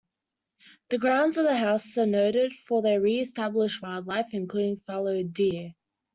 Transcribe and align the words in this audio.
The 0.89 0.97
grounds 0.97 1.37
of 1.37 1.43
the 1.45 1.55
house 1.55 1.95
are 1.95 2.07
noted 2.07 2.55
for 2.57 2.81
their 2.81 2.99
re-established 2.99 3.83
wildlife, 3.83 4.33
including 4.33 4.77
fallow 4.77 5.21
deer. 5.21 5.75